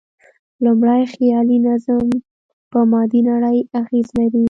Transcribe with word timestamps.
لومړی، 0.65 1.01
خیالي 1.13 1.57
نظم 1.67 2.05
په 2.71 2.79
مادي 2.91 3.21
نړۍ 3.31 3.57
اغېز 3.81 4.07
لري. 4.17 4.39